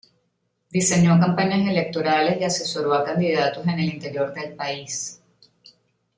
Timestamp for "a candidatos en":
2.95-3.77